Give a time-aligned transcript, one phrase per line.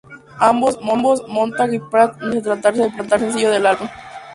[0.39, 0.79] Ambos,
[1.27, 3.87] Montag y Pratt, negaron que se tratase del primer sencillo del álbum.